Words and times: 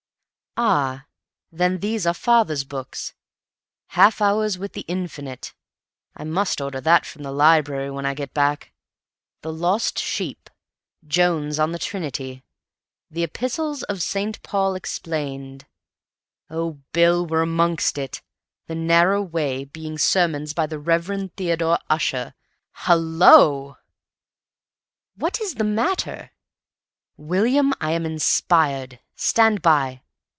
"Ah, 0.57 1.05
then 1.49 1.79
these 1.79 2.05
are 2.05 2.13
Father's 2.13 2.65
books. 2.65 3.13
'Half 3.91 4.19
Hours 4.21 4.57
with 4.57 4.73
the 4.73 4.81
Infinite'—I 4.81 6.25
must 6.25 6.59
order 6.59 6.81
that 6.81 7.05
from 7.05 7.23
the 7.23 7.31
library 7.31 7.89
when 7.89 8.05
I 8.05 8.13
get 8.13 8.33
back. 8.33 8.73
'The 9.43 9.53
Lost 9.53 9.97
Sheep,' 9.97 10.49
'Jones 11.07 11.57
on 11.57 11.71
the 11.71 11.79
Trinity,' 11.79 12.43
'The 13.09 13.23
Epistles 13.23 13.83
of 13.83 14.01
St. 14.01 14.43
Paul 14.43 14.75
Explained.' 14.75 15.65
Oh, 16.49 16.79
Bill, 16.91 17.25
we're 17.25 17.43
amongst 17.43 17.97
it. 17.97 18.21
'The 18.67 18.75
Narrow 18.75 19.21
Way, 19.21 19.63
being 19.63 19.97
Sermons 19.97 20.53
by 20.53 20.65
the 20.65 20.79
Rev. 20.79 21.31
Theodore 21.37 21.79
Ussher'—hal 21.89 22.99
lo!" 22.99 23.77
"What 25.15 25.39
is 25.39 25.55
the 25.55 25.63
matter?" 25.63 26.31
"William, 27.15 27.73
I 27.79 27.91
am 27.93 28.05
inspired. 28.05 28.99
Stand 29.15 29.61
by." 29.61 30.01